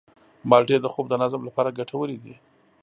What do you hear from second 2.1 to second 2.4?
دي.